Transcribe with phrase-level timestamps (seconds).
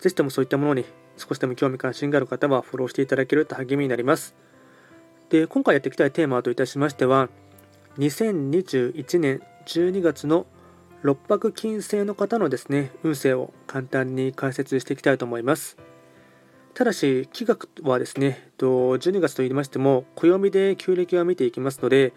[0.00, 0.84] ぜひともそういったものに
[1.16, 4.34] 少しでも興味関心がある方はフォローしていただけると励みになります。
[5.28, 7.28] で、今回やっていきたいテーマといたしましては、
[7.98, 10.46] 2021年12月の
[11.02, 15.76] 六白金星の方のですね、運勢を簡単に解説していきたいと思います。
[16.74, 22.12] ただし、気学はですね、12月と言いましても、暦で旧暦は見ていきますので、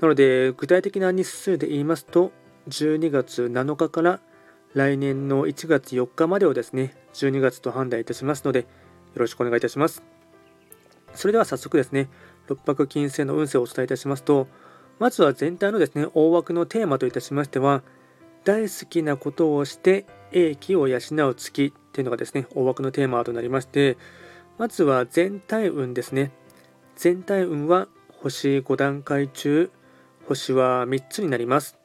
[0.00, 2.32] なので、具体的な日数で言いますと、
[2.68, 4.20] 12月7日から
[4.74, 8.66] 来年の1月4日までをですね、12月と判断いたしますので、よ
[9.16, 10.02] ろしくお願いいたします。
[11.12, 12.08] それでは早速ですね、
[12.46, 14.46] 六白金星の運勢をお伝えいたしますと、
[15.00, 17.82] まずは全体のですね、大枠のテーマといたしましては、
[18.44, 23.98] 大好きなことをして英気を養う月っていうのがですね、大枠のテーマとなりまして、
[24.56, 26.30] まずは全体運ですね。
[26.94, 29.70] 全体運は星5段階中、
[30.26, 31.76] 星は3つになります。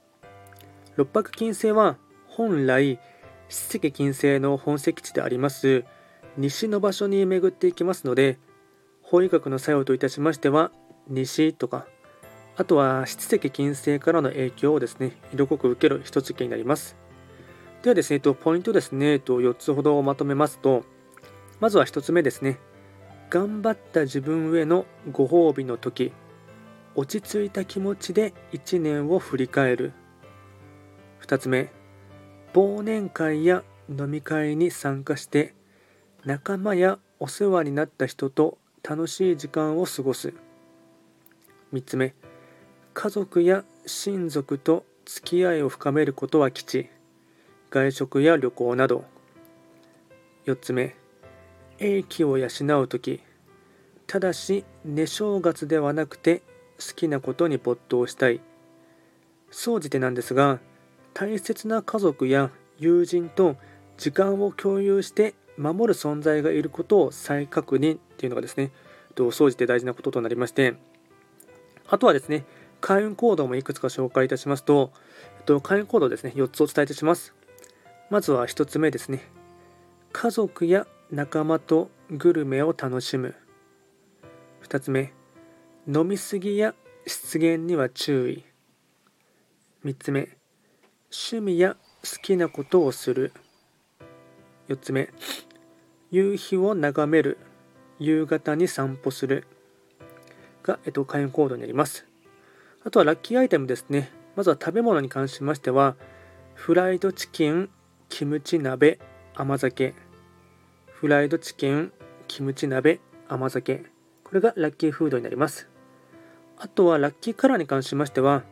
[0.98, 1.98] 六白金星は
[2.36, 3.00] 本来
[3.48, 5.86] 七石金星の本石地であります
[6.36, 8.38] 西の場所に巡っていきますので
[9.02, 10.72] 法医学の作用といたしましては
[11.08, 11.88] 西とか
[12.58, 16.96] あとは七石金星からの影響をですね色濃く受ける一月になります。
[17.84, 20.84] ではですねポイントですね4つほどまとめますと
[21.60, 22.58] まずは1つ目ですね。
[23.30, 26.12] 頑張った自分へのご褒美の時
[26.96, 29.94] 落ち着いた気持ちで1年を振り返る。
[31.22, 31.72] 2つ目
[32.56, 35.54] 忘年会や飲み会に参加して
[36.24, 40.34] 仲間やお世話になった人と楽しい時間を過ごす。
[41.74, 42.14] 3つ目
[42.94, 46.88] 家族や親族と付き合いを深めることは吉。
[47.72, 49.04] 外食や旅行など。
[50.46, 50.96] 4つ目
[51.80, 52.48] 英気を養
[52.80, 53.20] う時。
[54.08, 56.42] ただし寝正月ではなくて
[56.80, 58.40] 好きなことに没頭したい。
[59.52, 60.62] 総じてなんですが
[61.16, 63.56] 大切な家族や友人と
[63.98, 68.72] 時間を共有して守る存在がいることを再確認っていうのがですね、
[69.32, 70.76] 総じて大事なこととなりまして、
[71.88, 72.44] あとはですね、
[72.82, 74.92] 開運行動もいくつか紹介いたしますと、
[75.64, 77.34] 開運行動ですね、4つお伝えいたします。
[78.10, 79.22] まずは1つ目ですね、
[80.12, 83.36] 家族や仲間とグルメを楽しむ。
[84.64, 85.14] 2つ目、
[85.88, 86.76] 飲みすぎや
[87.08, 88.44] 失言には注意。
[89.86, 90.36] 3つ目、
[91.18, 93.32] 趣味や好きなことをする。
[94.68, 95.10] 4つ目。
[96.12, 97.38] 夕日を眺める。
[98.00, 99.48] 夕方に散歩する。
[100.62, 102.06] が、えっと、開運行動になります。
[102.84, 104.12] あとはラッキーアイテムですね。
[104.36, 105.96] まずは食べ物に関しましては
[106.54, 107.70] フライドチキン
[108.10, 109.00] キムチ鍋
[109.34, 109.94] 甘酒。
[110.92, 111.94] フライドチキン
[112.28, 113.00] キムチ鍋
[113.30, 113.86] 甘酒。
[114.26, 115.70] これがラッキーフードになります。
[116.58, 118.44] あとはラッキーカラーに関しましては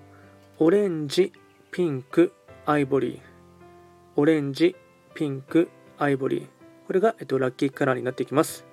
[0.59, 1.34] オレンジ
[1.72, 2.34] ピンク
[2.66, 3.19] アイボリー
[4.16, 4.75] オレンジ
[5.16, 6.47] ピンクアイボリー
[6.88, 8.66] これが、えっと、ラッキーカラーになっていきます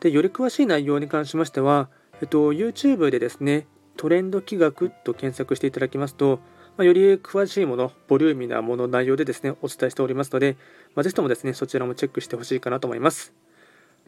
[0.00, 1.88] でより詳しい内容に関しましては、
[2.22, 3.66] えっと、YouTube でですね
[3.98, 6.38] トレンド企画と検索していただきますと、
[6.76, 10.56] まあ、より詳しいもの、ボリューミーなもの、内容でですね、お伝えしておりますので、
[10.94, 13.34] まあ、ぜひともですね、そちらもチェックしてほしいかなと思います。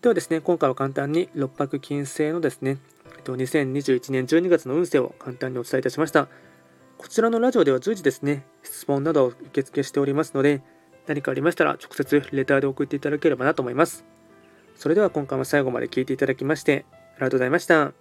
[0.00, 2.78] ではですね、今回は簡単に六白金星のですね、
[3.16, 6.28] えっと2021年12月の運勢を簡単にお伝えいたしました。
[7.00, 10.60] こちらのラジオでは随時ですね、質問などを受付しておりますので、
[11.06, 14.04] 何かありましたら直接レターで送っていただければなと思います。
[14.76, 17.94] それでは今回も最後まで聴いていただきまして、ありがとうございました。